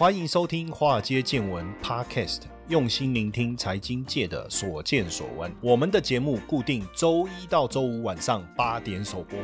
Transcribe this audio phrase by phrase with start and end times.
[0.00, 5.52] 欢迎收听《华尔街见闻》Podcast，用心聆听财经界的所见所闻。
[5.60, 9.38] 我们的节目固定周一到周五晚上八点首播。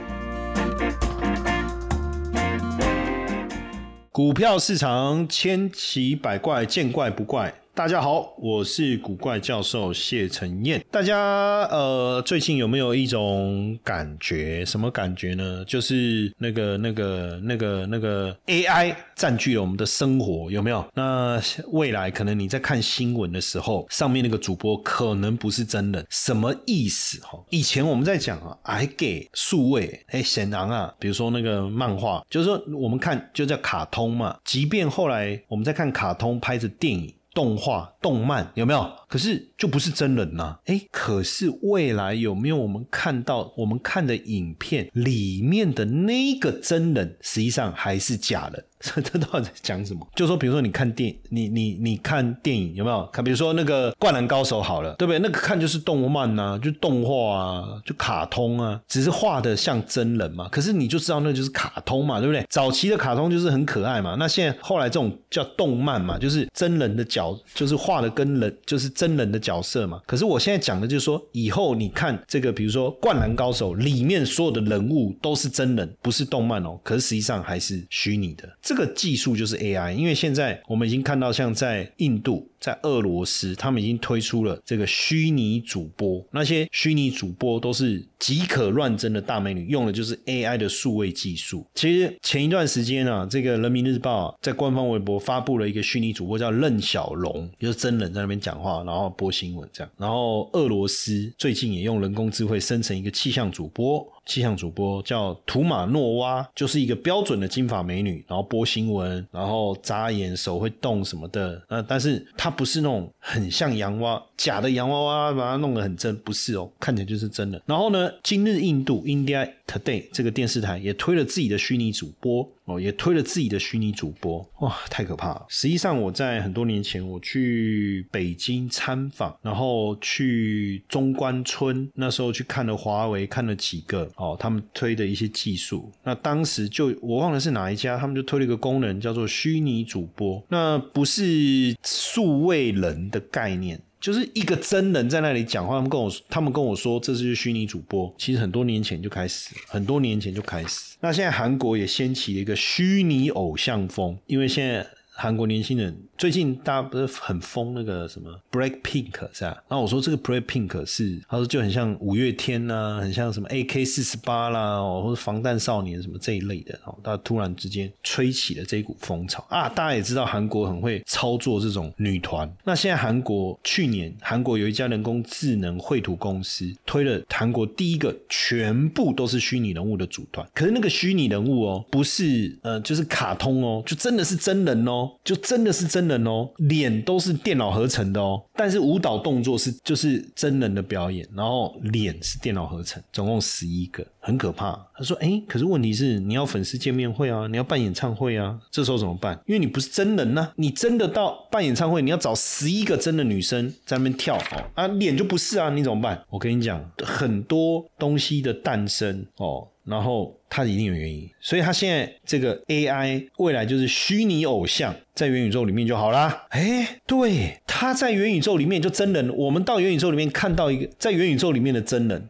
[4.10, 7.52] 股票市场千奇百怪，见怪不怪。
[7.76, 10.82] 大家好，我是古怪教授谢承彦。
[10.90, 11.18] 大家
[11.64, 14.64] 呃，最近有没有一种感觉？
[14.64, 15.62] 什么感觉呢？
[15.66, 20.82] 就是那个、那个、那个、那个 AI 占据了我们的生活，有没有？
[20.94, 21.38] 那
[21.72, 27.20] 未来可能你在看新闻的时候，上面那个主播可能不是真人，什么意思？
[27.20, 34.34] 哈，以前我们在讲啊，还给数位，哎，显然啊，比如说那个漫画，就是说我们看就叫卡通嘛。
[34.46, 37.12] 即便后来我们在看卡通拍的电影。
[37.36, 38.90] 动画、动漫有没有？
[39.08, 40.58] 可是就不是真人呐。
[40.64, 48.64] 哎，可是未来有没有我们看到我们看的影片里面的那个真人，实际上还是假人？
[48.94, 50.06] 这 这到底在讲什么？
[50.14, 53.24] 就说，比如说你看电，你你你看电影有没有看？
[53.24, 55.18] 比如说那个《灌篮高手》好了，对不对？
[55.18, 60.48] 那个看就是动漫呐，就动画啊，就卡通啊，只是画的像真人嘛。
[60.50, 62.44] 可是你就知道那就是卡通嘛，对不对？
[62.48, 64.16] 早期的卡通就是很可爱嘛。
[64.18, 70.00] 那现在后来这种叫动漫嘛，就是真人的角，就是画的跟人，就是真人的角色嘛。
[70.06, 76.78] 可是我现在讲的就是说，以后你看这个，比如说《灌篮高手》里面所有的人物都是真人，不是动漫哦。
[76.84, 78.48] 可是实际上还是虚拟的。
[78.62, 86.24] 这个技术就是 AI，因为现在我们已经看到，像在印度、在俄罗斯，他们已经推出了这个虚拟主播。
[86.30, 91.64] 那些虚拟主播都是极可乱真的大美女，用的就是 AI 的数位技术。
[91.74, 99.92] 其实前一段时间啊，这个人民日报在官方微博发布了一个虚拟主播，叫任小龙，就是真人在那边讲话，然后播新闻这样。
[99.96, 104.06] 然后俄罗斯最近也用人工智慧生成一个气象主播。
[104.26, 111.62] 气象主播叫图马诺娃，就是一个标准的金发美女，然后播新闻，然后眨眼手会动什么的。
[111.68, 117.60] 呃，但是她不是那种很像洋娃娃假的洋娃娃，把它弄得很真，不是哦，看起来就是真的。
[117.66, 122.48] 然后呢，今日印度 India Today 这个电视台也推了自己的虚拟主播。
[122.66, 125.46] 哦，也推了自己的虚拟主播，哇，太可怕了！
[125.48, 135.90] 实际上，我在很多年前我去北京参访，然后去中关村，那时候去看了华为，看了几个哦，他们推的一些技术。
[136.02, 143.80] 那当时就我忘了是哪一家，他们就推了一个功能叫做虚拟主播，那不是数位人的概念。
[144.06, 148.14] 就是一个真人在那里讲话，他们跟我他们跟我说这是虚拟主播。
[148.16, 150.94] 其实很多年前就开始，很多年前就开始。
[151.00, 154.86] 那现在韩国也掀起了一个虚拟偶像风，因为现在。
[155.18, 159.62] 韩国年轻人最近大家不是很疯那个什么 Break Pink 是吧？
[159.68, 166.78] 然后我说这个 Break Pink 是，他说就很像五月天呐，很像什么 AK 四十八啦，哦或者防弹少年什么这一类的。
[166.84, 169.68] 哦，他突然之间吹起了这一股风潮啊！
[169.68, 172.50] 大家也知道韩国很会操作这种女团。
[172.64, 185.05] 那现在韩国去年韩国有一家人工智能绘图公司推了韩国第一个全部都是虚拟人物的组团，可是那个虚拟人物哦，不是呃就是卡通哦，就真的是真人哦。
[185.24, 194.72] 就真的是真人哦，脸都是电脑合成的哦，但是舞蹈动作是就是真人的表演，然后脸是电脑合成，总共十一个，很可怕。
[194.96, 199.38] 他说：“哎，可是问题是你要粉丝见面会啊，你要办演唱会啊，这时候怎么办？
[199.46, 206.22] 因为你不是真人呐，你真的到办演唱会，你要找十一个真的女生在那边跳哦，啊，脸就不是啊，你怎么办？
[206.30, 216.46] 我跟你讲，很多东西的诞生哦。”然后它一定有原因，所以它现在这个 AI 未来就是虚拟偶像在元宇宙里面就好啦。
[216.50, 222.28] 哎，对，他在元宇宙里面就真人，我们到元宇宙里面看到一个在元宇宙里面的真人，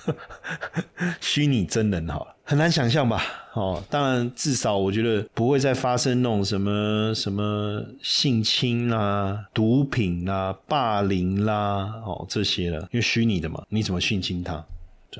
[1.20, 3.24] 虚拟真人好了，很难想象吧？
[3.54, 14.64] 哦，当然至少我觉得不会再发生那种什么什么性侵啦、毒品啦、霸凌啦哦这些了，因为虚拟的嘛，你怎么性侵他？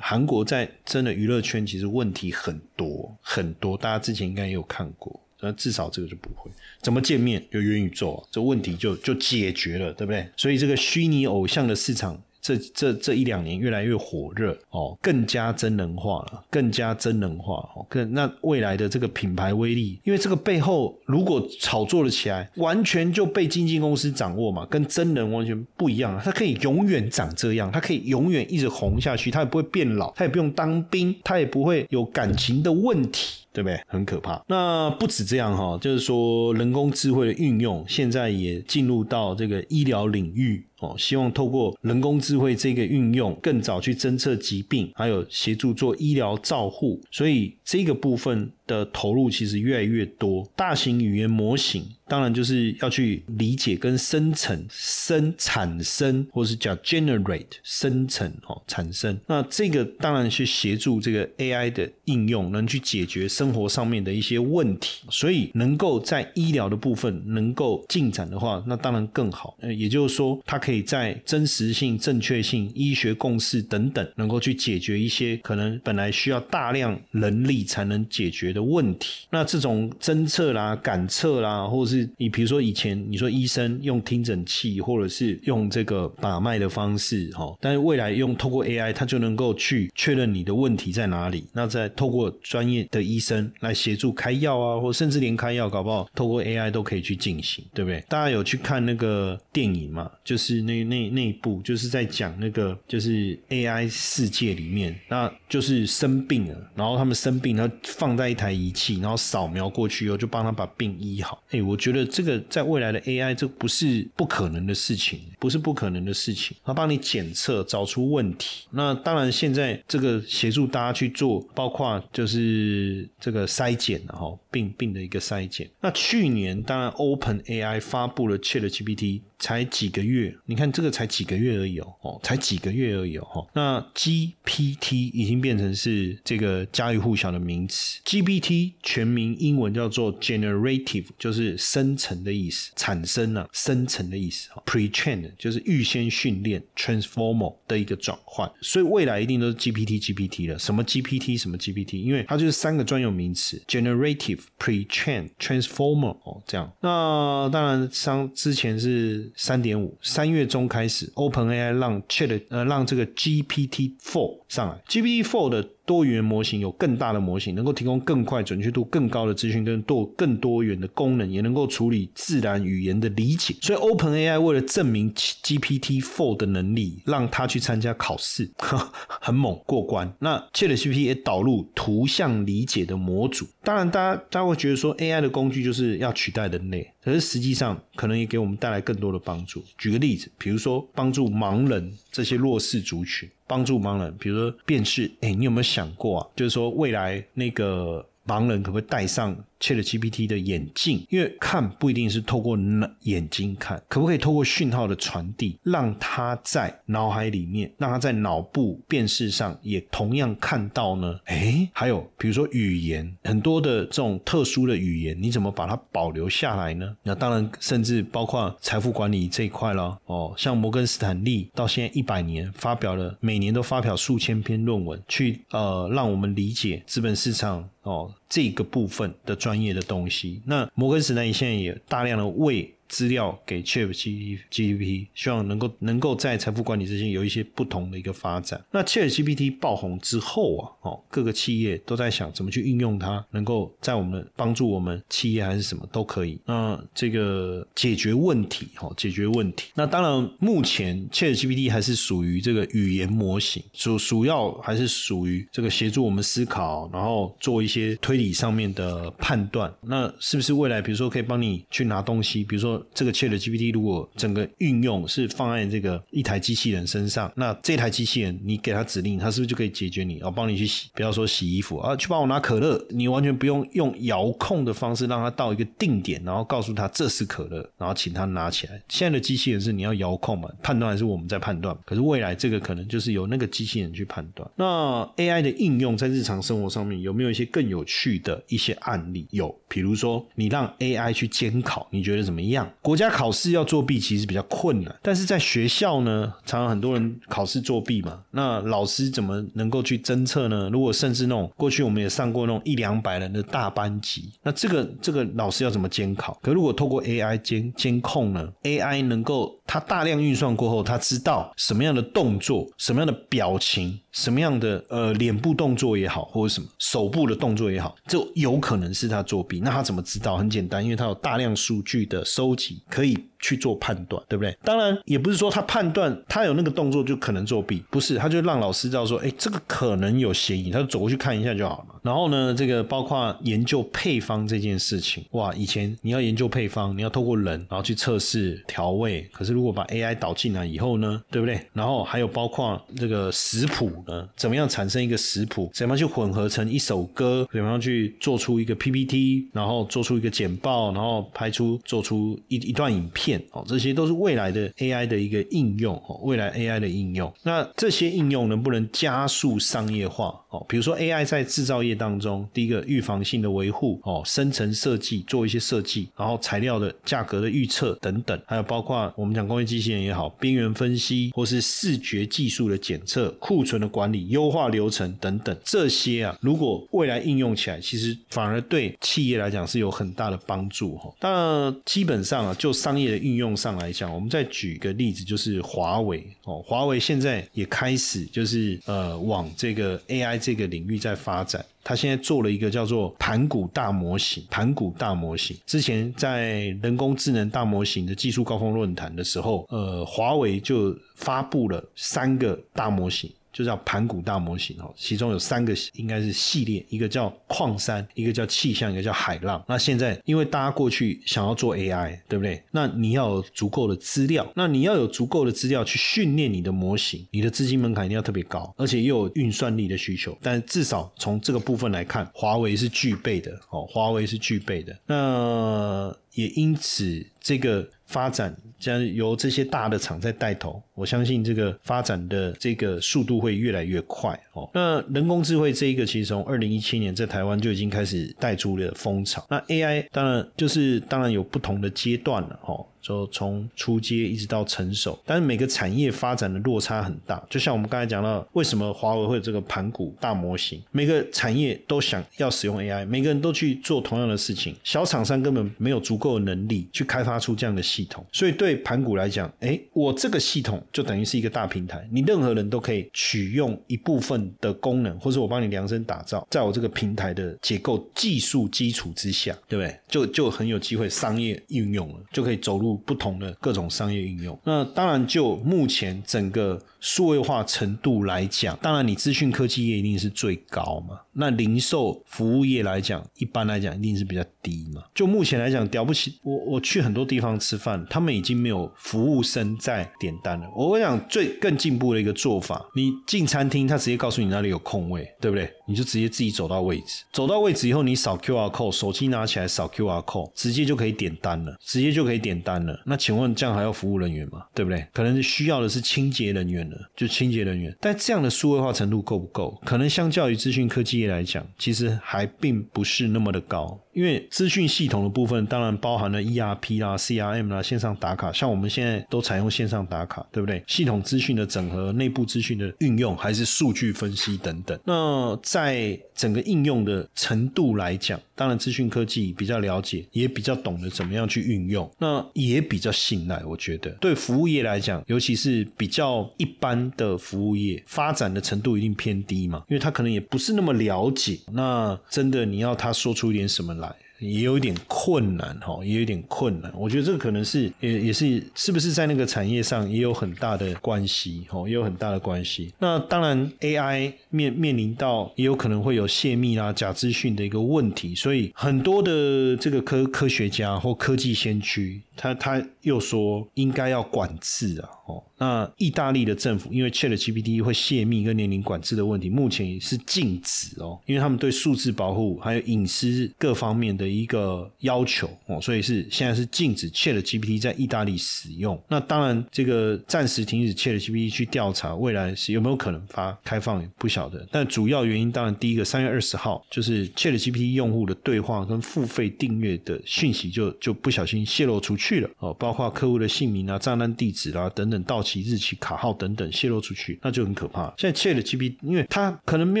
[0.00, 6.50] 韩国在真的娱乐圈其实问题很多很多，大家之前应该也有看过，那至少这个就不会
[6.80, 10.28] 怎么见面就元宇宙，这问题就就解决了，对不对？
[10.36, 12.22] 所以这个虚拟偶像的市场。
[12.42, 33.38] 这这这一两年越来越火热哦，更加真人化了，更加真人化哦，更那未来的这个品牌威力，因为这个背后如果炒作了起来，完全就被经纪公司掌握嘛，跟真人完全不一样，它可以永远长这样，它可以永远一直红下去，它也不会变老，它也不用当兵，它也不会有感情的问题。
[33.54, 33.78] 对不对？
[33.86, 34.42] 很可怕。
[34.48, 40.94] 那不止这样哈，就是说人工智慧的运用，现在也进入到这个医疗领域哦。
[40.98, 47.00] 希望透过人工智慧这个运用，更早去侦测疾病，还有协助做医疗照护。
[47.10, 48.50] 所以这个部分。
[48.72, 51.84] 的投入其实越来越多，大型语言模型。
[52.08, 59.18] 当然就是要去理解跟生成、生产生，或是叫 generate 生成哦，产生。
[59.26, 65.06] 那这个当然去协助这个 AI 的应用，能去解决生活上面的一些问题。
[65.08, 69.56] 所以能够在医疗的部分能够进展的话，那当然更好。
[69.60, 79.26] 呃，也就是说，它可以在真实性、正确性、医学共识等等，能够去解决一些可能本来需要大量人力才能解决的问题。
[79.30, 91.46] 那这种侦测啦、感测啦，或者是你比如说以前你说医生用听诊器或者是用这个把脉的方式哈，但是未来用透过 AI，它就能够去确认你的问题在哪里。
[91.52, 98.02] 那再透过专业的医生来协助开药啊，或甚至连开药搞不好透过 AI 都可以去进行，对不对？
[98.08, 100.10] 大家有去看那个电影嘛？
[100.24, 111.40] 就是那那那一部就是在讲那个就是 AI 世界里面，那就是生病了，然后他们生病，然后放在一台仪器，然后扫描过去以后就帮他把病医好。
[111.50, 116.56] 哎，我觉得这个在未来的 AI，这不是不可能的事情，不是不可能的事情。
[116.64, 118.66] 他帮你检测，找出问题。
[118.70, 125.70] 那当然，现在这个协助大家去做，包括就是这个筛检，然后病病的一个筛检。
[125.80, 129.20] 那去年当然 Open AI 发布了 Chat GPT。
[129.42, 133.44] 才几个月，你看这个才几个月而已哦，哦，才几个月而已哦。
[133.52, 138.00] 那 GPT 已经变成是这个家喻户晓的名词。
[138.04, 144.48] GPT GPT 全名英文叫做 Generative，就是生成的意思，产生了生成的意思。
[144.64, 148.50] Pre-trained 就是预先训练，Transformer 的一个转换。
[148.60, 150.58] 所以未来一定都是 GPT，GPT 了。
[150.58, 151.98] 什么 GPT，什么 GPT？
[151.98, 156.72] 因为它就是三个专有名词：Generative、Pre-trained、Transformer 哦，这样。
[156.80, 159.30] 那当然，像之前是。
[159.34, 165.68] 三点五，三月中开始，Open AI 让 Chat 呃让这个 GPT Four 上来，GPT Four 的。
[165.84, 173.54] 多元模型有更大的模型，能够提供更快、准确度更高的资讯，跟多更多元的功能，也能够处理自然语言的理解。
[173.60, 178.50] 所以，OpenAI 为了证明 GPT Four 的能力，让他去参加考试，
[179.20, 180.12] 很猛过关。
[180.20, 183.46] 那 ChatGPT 也导入图像理解的模组。
[183.64, 189.62] 当然，大家大家会觉得说，AI 的工具就是要取代人类，可是实际上可能也给我们带来更多的帮助。
[189.76, 193.28] 举个例子，比如说帮助盲人这些弱势族群。
[193.44, 196.28] 帮助盲人，比如说辨识，哎，你有没有想过啊？
[196.34, 202.58] 就是说未来那个盲人可不可以带上？Chat GPT 的眼镜，因为看不一定是透过
[203.02, 211.20] 眼睛看，可不可以透过讯号的传递，让他在脑海里面，让他在脑部辨识上也同样看到呢？
[211.26, 216.96] 哎，还有比如说语言，很多的这种特殊的语言，你怎么把它保留下来呢？
[217.04, 219.96] 那当然，甚至包括财富管理这一块了。
[220.06, 229.52] 哦，像摩根斯坦利到现在一百年，发表了每年都发表数千篇论文，去呃让我们理解资本市场哦这个部分的专。
[229.62, 232.74] 业的东西，那摩根士丹利现在也大量的为。
[232.92, 238.62] 资料给 Chat GPT，希望能够能够在财富管理之间有一些不同的一个发展。
[238.70, 246.38] 那 Chat GPT 爆红之后啊，哦，各个企业都在想怎么去运用它，能够在我们帮助我们企业还是什么都可以。
[246.44, 249.70] 那这个解决问题，哈，解决问题。
[249.74, 259.72] 那当然，目前 Chat GPT 还是属于这个语言模型，主主要还是属于这个协助我们思考，然后做一些推理上面的判断。
[259.80, 262.81] 那是不是未来，比如说可以帮你去拿东西，比如说。
[262.94, 270.20] 这个 Chat GPT 如果整个运用是放在这个一台机器人身上，那这台机器人你给它指令，它是不是就可以解决你？
[270.20, 278.82] 哦，帮你去洗，不要说洗衣服啊，去帮我拿可乐，你完全不用用遥控的方式让它到一个定点，然后告诉他这是可乐，然后请他拿起来。
[278.88, 281.76] 现在的机器人是你要遥控嘛，判断还是我们在判断？
[281.84, 284.48] 可是未来这个可能就是由那个机器人去判断。
[284.56, 289.26] 那 AI 的应用在日常生活上面有没有一些更有趣的一些案例？
[289.30, 292.71] 有，比如说你让 AI 去监考，你觉得怎么样？
[292.80, 298.20] 国家考试要作弊其实比较困难，但是在学校呢，常常很多人考试作弊嘛。
[298.30, 300.70] 那老师怎么能够去侦测呢？
[300.72, 306.38] 如果甚至那种过去我们也上过那种一两百人的大班级，那这个这个老师要怎么监考？
[306.42, 319.60] 可如果透过 AI 监监控呢？AI 能够它大量运算过后，它知道什么样的动作、什么样的表情、什么样的呃脸部动作也好，或者什么手部的动作也好，就有可能是他作弊。
[319.60, 320.36] 那他怎么知道？
[320.36, 322.61] 很简单，因为他有大量数据的收集。
[322.88, 324.56] 可以去做判断，对不对？
[324.64, 331.96] 当然也不是说他判断他有那个动作就可能作弊，不是，他就让老师知道说，哎，这个可能有嫌疑，他就走过去看一下就好了。
[332.02, 341.60] 然后呢，这个包括研究配方这件事情，哇，以前你要研究配方，你要透过人然后去测试调味，可是如果把 AI 导进来以后呢，对不对？
[341.72, 357.32] 然后还有包括这个食谱呢，怎么样产生一个食谱，怎么样去混合成一首歌，怎么样去做出一个 PPT，然后做出一个简报，然后拍出做出一一段影片，哦，这些都是未来的 AI 的一个应用，哦，未来 AI 的应用。
[357.42, 360.38] 那这些应用能不能加速商业化？
[360.52, 381.10] 哦，比如说 AI 在制造业当中，第一个预防性的维护，哦，深层设计做一些设计，然后材料的价格的预测等等，还有包括我们讲工业机器人也好，边缘分析或是视觉技术的检测、库存的管理、优化流程等等，这些啊，如果未来应用起来，其实反而对企业来讲是有很大的帮助哈。
[381.18, 390.41] 但基本上啊，就商业的运用上来讲，我们再举个例子，就是华为哦，华为现在也开始就是呃往这个 AI。
[390.42, 394.44] 这个领域在发展，他现在做了一个叫做盘古大模型。
[394.50, 403.30] 盘古大模型之前在人工智能大模型的技术高峰论坛的时候，呃，华为就发布了三个大模型。
[403.52, 409.62] 就叫盘古大模型哦，其中有三个应该是系列，一个叫矿山，一个叫气象，一个叫海浪。
[409.68, 412.62] 那现在因为大家过去想要做 AI，对不对？
[412.70, 420.36] 那你要有足够的资料，那你要有足够的资料去训练你的模型，你的资金门槛一定要特别高，而且又有运算力的需求。
[420.40, 424.98] 但至少从这个部分来看，华为是具备的哦，华为是具备的。
[425.06, 427.88] 那也因此这个。
[428.12, 434.68] 发展将由这些大的厂在带头，我相信这个发展的这个速度会越来越快哦。
[434.74, 439.44] 那人工智慧这一个，其实从二零一七年在台湾就已经开始带出了风潮。
[439.48, 442.86] 那 AI 当然就是当然有不同的阶段了哦。
[443.02, 447.44] 就从初阶一直到成熟，但是每个产业发展的落差很大。
[447.50, 450.80] 就像我们刚才讲到，为什么华为会有这个盘古大模型？
[450.92, 458.24] 每个产业都想要使用 AI，每个人都去做同样的事情，小厂商根本没有足够的能力去开发出这样的系统。
[458.30, 469.98] 所以对盘古来讲，哎，我这个系统就等于是一个大平台，你任何人都可以取用一部分的功能，或者我帮你量身打造，在我这个平台的结构技术基础之下，对不对？
[470.08, 472.91] 就就很有机会商业运用了，就可以走入。
[472.96, 476.80] 不同的各种商业应用，那当然就目前整个。
[477.02, 481.18] 数位化程度来讲，当然你资讯科技业一定是最高嘛。
[481.34, 485.02] 那零售服务业来讲，一般来讲一定是比较低嘛。
[485.14, 490.68] 就目前来讲，了不起，我我去很多地方吃饭，他们已经没有服务生在点单了。
[490.76, 495.70] 我讲最更进步的一个做法，你进餐厅，他直接告诉你那里有空位，对不对？
[495.88, 503.02] 你就直接自己走到位置，走到位置以后，你扫 Q R code，手机拿起来扫 Q R code，直接就可以点单了，直接就可以点单了。
[503.04, 504.62] 那请问这样还要服务人员吗？
[504.74, 505.06] 对不对？
[505.12, 506.96] 可能是需要的是清洁人员了。
[507.16, 509.78] 就清洁人员，但这样的数位化程度够不够？
[509.84, 513.98] 可能相较于资讯科技来讲，其实还并不是那么的高。
[514.12, 520.82] 因为资讯系统的部分，当然包含了 ERP 啦、CRM 啦、线上打卡，像我们现在都采用线上打卡，对不对？
[520.86, 524.98] 系统资讯的整合、内部资讯的运用，还是数据分析等等。
[525.04, 533.62] 那在整个应用的程度来讲，当然资讯科技比较了解，也比较懂得怎么样去运用，那也比较信赖。
[533.64, 541.58] 我觉得对服务业来讲，尤其是比较一般的服务业，发展的程度一定偏低嘛，因为他可能也不是那么了解。
[541.72, 544.01] 那真的你要他说出一点什么呢？
[544.42, 546.92] 也有一点困难哈，也有点困难。
[546.96, 552.92] 我觉得这个可能是也也是是不是在那个产业上也有很大的关系哈，也有很大的关系。
[552.98, 565.08] 那当然 AI 面面临到也有可能会有泄密啦、假资讯的一个问题，所以很多的这个科科学家或科技先驱，他他又说应该要管制啊。
[565.24, 579.00] 哦，那意大利的政府因为 ChatGPT 会泄密跟年龄管制的问题，目前是禁止哦，因为他们对数字保护还有隐私各方面的一个要求哦，所以是现在是禁止 ChatGPT 在意大利使用。
[579.08, 584.66] 那当然，这个暂时停止 ChatGPT 去调查，未来是有没有可能发开放，不晓得。
[584.70, 595.22] 但主要原因当然，第一个三月二十号就是 ChatGPT 用户的对话跟付费订阅的讯息就就不小心泄露出去了哦，包括客户的姓名啊、账单地址啦等等。
[595.22, 598.12] 到期日期、卡号等等泄露出去，那就很可怕。
[598.18, 600.00] 现在 Chat GPT，因为它可能没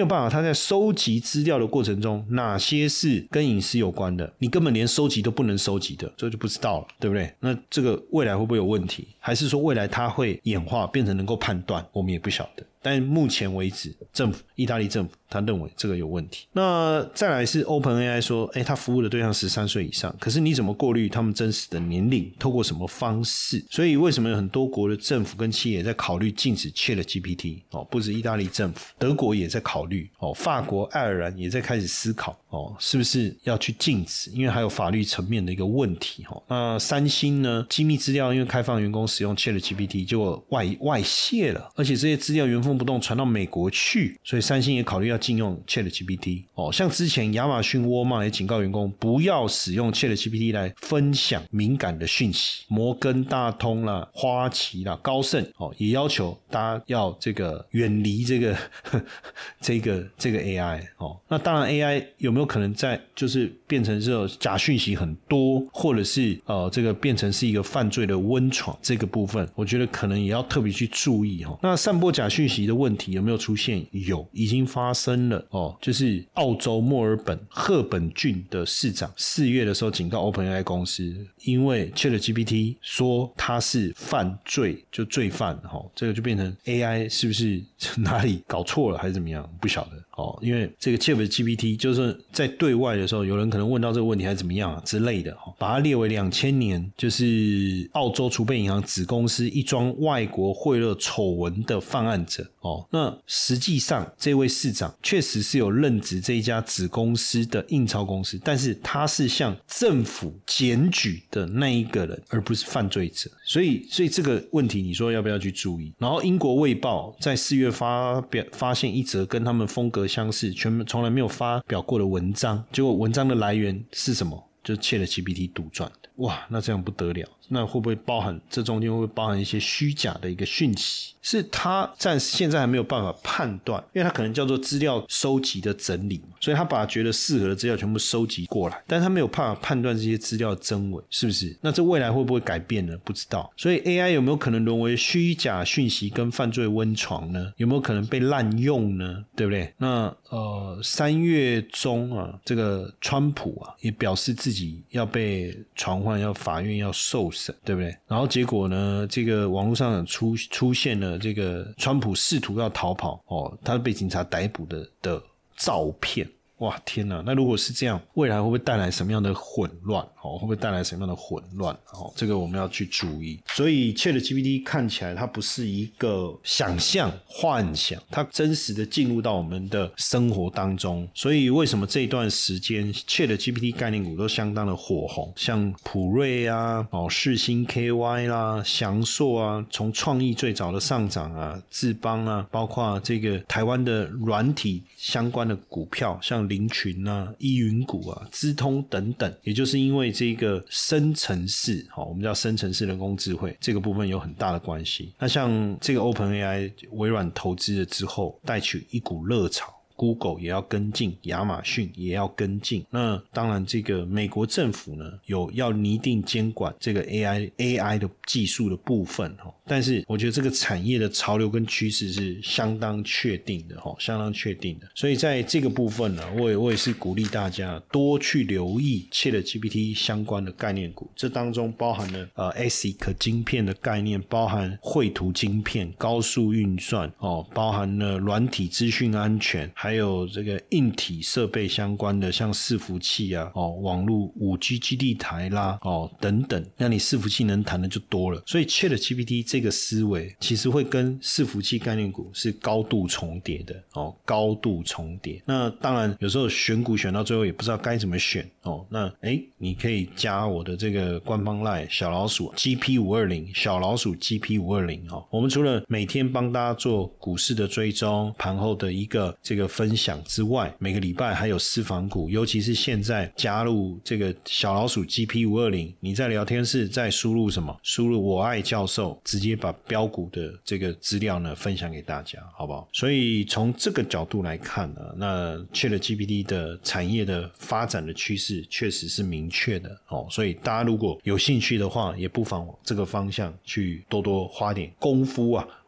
[0.00, 7.32] 有办法，它在收集资料的过程中，哪些是跟隐私有关的，你根本连收集都不能收集的，这就不知道了，对不对？
[7.40, 9.08] 那这个未来会不会有问题？
[9.18, 11.86] 还是说未来它会演化变成能够判断？
[11.92, 12.64] 我们也不晓得。
[12.82, 16.46] 但目前为止，政府意大利政府他认为这个有问题。
[16.52, 22.30] 那再来是 Open AI 说，哎，他服务的对象十三岁以上，可是你怎么过滤他们真实的年龄？
[22.38, 23.64] 透过什么方式？
[23.70, 27.62] 所以为什么有很多国的政府跟企业在考虑禁止 Chat GPT？
[27.70, 30.10] 哦，不止意大利政府，德国也在考虑。
[30.18, 32.38] 哦，法国、爱尔兰也在开始思考。
[32.50, 34.30] 哦，是不是要去禁止？
[34.32, 36.24] 因为还有法律层面的一个问题。
[36.24, 37.66] 哈，那三星呢？
[37.70, 46.44] 机密资料因为开放员工使用 Chat GPT 就外外泄了，而且这些资料原封动不动传到美国去，所以三星也考虑要禁用 Chat GPT。
[46.54, 52.64] 哦，像之前亚马逊、沃尔玛也警告员工不要使用 Chat GPT 来分享敏感的讯息。
[52.68, 58.56] 摩根大通啦、花旗啦、高盛哦，也要求大家要这个远离这个
[59.60, 60.80] 这个这个 AI。
[60.98, 62.46] 哦，那当然 AI 有没有？
[62.52, 71.58] 可能在就是变成这种假讯息很多，或者是呃这个变成是一个犯罪的温床，这个部分我觉得可能也要特别去注意哈。
[71.62, 73.86] 那散播假讯息的问题有没有出现？
[73.90, 75.76] 有，已经发生了哦。
[75.80, 81.14] 就是澳洲墨尔本赫本郡的市长四月的时候警告 OpenAI 公司，
[81.44, 87.62] 因为 ChatGPT 说他是犯罪就罪犯哈，这个就变成 AI 是不是
[87.98, 89.48] 哪里搞错了还是怎么样？
[89.60, 90.02] 不晓得。
[90.16, 102.46] 哦，因为这个 Chat GPT 就是在对外的时候，有人可能问到这个问题还是怎么样啊之类的，哈，把它列为两千年就是澳洲储备银行子公司一桩外国贿赂丑闻的犯案者。
[102.60, 113.30] 哦，那实际上这位市长确实是有任职这一家子公司的印钞公司，但是他是向政府检举的那一个人，而不是犯罪者。
[113.44, 115.92] 所以，所以这个问题，你说要不要去注意？
[115.98, 120.01] 然后，英国卫报在四月发表发现一则跟他们风格。
[120.06, 124.48] 相似，全从来没有发表过的文章，结果文章的来源是什么？
[124.62, 127.28] 就窃了 GPT 杜撰的，哇，那这样不得了。
[127.48, 131.14] 那会不会包含这中间会不会包含一些虚假的一个讯息？
[131.24, 141.56] 是他暂时现在还没有办法判断，因为他可能叫做资料收集的整理嘛，所以他把觉得适合的资料全部收集过来，但他没有办法判断这些资料的真伪是不是？
[141.60, 142.96] 那这未来会不会改变呢？
[143.04, 143.52] 不知道。
[143.56, 147.52] 所以 AI 有没有可能沦为虚假讯息跟犯罪温床呢？
[147.56, 149.24] 有没有可能被滥用呢？
[149.36, 149.72] 对不对？
[149.78, 157.30] 那呃，三月中啊，这个川普啊也表示自己要被传唤，要法院要受
[157.64, 157.96] 对不对？
[158.06, 159.06] 然后结果呢？
[159.10, 165.22] 这个网络上出出现了这个川普试图要逃跑哦，他被警察逮捕的的
[165.56, 166.28] 照片。
[166.62, 167.20] 哇天哪！
[167.26, 170.00] 那如果是这样，未来会不会带来什么样的混乱？
[170.22, 171.74] 哦，会不会带来什么样的混乱？
[171.92, 173.40] 哦，这个我们要去注意。
[173.48, 181.08] 所以，Chat GPT 看起来它不是一个想象、幻想，它真实的进入到我们的生活当中。
[181.12, 185.32] 所以，为什么这段时间 Chat GPT 概念股都相当的火红？
[185.34, 196.48] 像普瑞啊、哦世新 KY 啦、翔硕啊，从创意最早的上涨啊，智邦啊，包括这个台湾的软体相关的股票，像。
[196.52, 205.14] 林群啊、依云谷啊、资通等等，也就是因为这个深层式，好，我们叫深层式人工智慧这个部分有很大的关系。
[205.18, 209.72] 那像这个 Open AI，微软投资了之后，带去一股热潮。
[209.96, 212.84] Google 也要跟进，亚马逊也要跟进。
[212.90, 219.52] 那当然，这个美国政府呢，有要拟定监管这个 AI AI 的技术的部分哈。
[219.64, 224.88] 但是，我觉得这个产业的潮流跟趋势是相当确定的哈，相当确定的。
[224.94, 231.10] 所以，在这个部分呢，我也我也是鼓励大家多去留意 ChatGPT 相关的概念股。
[231.14, 248.40] 这当中包含了呃 ASIC 晶片的概念，包含绘图晶片、高速运算哦，包含了软体资讯安全，还有这个硬体设备相关的，像伺服器啊，哦，网络五 G 基地台啦，哦，等等，那你伺服器能谈的就多了。
[248.46, 255.42] 所以 Chat GPT 这个思维，其实会跟伺服器概念股是高度重叠的，哦，高度重叠。
[255.44, 269.71] 那当然，有时候选股选到最后也不知道该怎么选，哦，那哎，你可以加我的这个官方 line 小老鼠 GP 五二零，小老鼠 GP 五二零，哦，我们除了每天帮大家做股市的追踪，盘后的一个这个。
[269.72, 277.74] 分享之外，每个礼拜还有私房股，尤其是现在加入这个小老鼠 GP 五二零，你在聊天室再输入什么？
[277.82, 282.86] 输入我爱教授，直接把标股的这个资料呢分享给大家，好不好？
[282.92, 290.26] 所以从这个角度来看呢，那 Chat GPT 的产业的发展的趋势确实是明确的哦。
[290.30, 295.66] 所以大家如果有兴趣的话，也不妨往这个方向去多多花点功夫啊，